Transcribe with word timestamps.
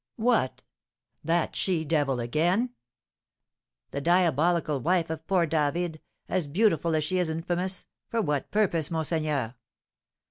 "What! 0.17 0.63
that 1.23 1.55
she 1.55 1.85
devil 1.85 2.19
again? 2.19 2.71
The 3.91 4.01
diabolical 4.01 4.79
wife 4.79 5.11
of 5.11 5.27
poor 5.27 5.45
David, 5.45 6.01
as 6.27 6.47
beautiful 6.47 6.95
as 6.95 7.03
she 7.03 7.19
is 7.19 7.29
infamous! 7.29 7.85
For 8.09 8.19
what 8.19 8.49
purpose, 8.49 8.89
monseigneur?" 8.89 9.53